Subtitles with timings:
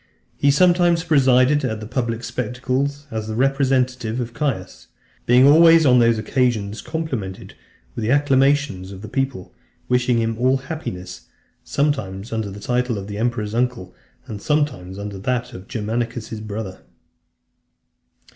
[0.35, 4.87] He sometimes presided at the public spectacles, as the representative of Caius;
[5.27, 7.53] being always, on those occasions, complimented
[7.93, 9.53] with the acclamations of the people,
[9.87, 11.27] wishing him all happiness,
[11.63, 13.93] sometimes under the title of the emperor's uncle,
[14.25, 16.81] and sometimes under that of Germanicus's brother.